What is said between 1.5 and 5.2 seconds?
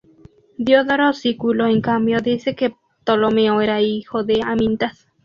en cambio, dice que Ptolomeo era hijo de Amintas.